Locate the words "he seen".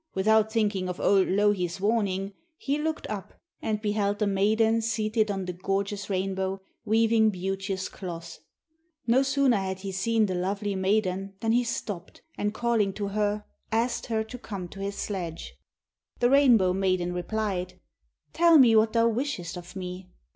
9.81-10.25